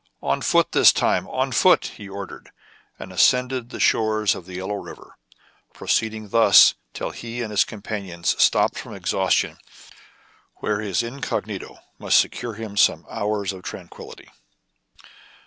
[0.31, 1.85] "On foot this time, on foot!
[1.93, 2.49] '* he ordered,
[2.97, 5.15] and ascended the shores of the Yellow River,
[5.75, 10.55] proceeding thus till he and his com panions stopped from exhaustion in a little town
[10.55, 14.31] where his incognito must secure him some hours of tranquillity.